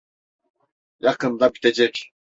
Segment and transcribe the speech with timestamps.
[0.99, 2.13] Yakında bitecek.